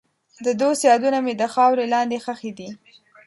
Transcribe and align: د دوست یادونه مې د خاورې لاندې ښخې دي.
د 0.45 0.47
دوست 0.61 0.81
یادونه 0.89 1.17
مې 1.25 1.33
د 1.37 1.43
خاورې 1.53 1.85
لاندې 1.93 2.17
ښخې 2.25 2.51
دي. 2.59 2.69